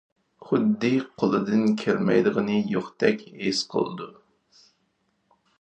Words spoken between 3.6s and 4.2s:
قىلىدۇ.